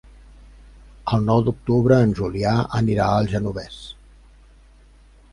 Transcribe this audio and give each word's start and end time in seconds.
El 1.17 1.25
nou 1.25 1.41
d'octubre 1.49 1.99
en 2.05 2.15
Julià 2.19 2.53
anirà 2.79 3.09
al 3.17 3.29
Genovés. 3.35 3.77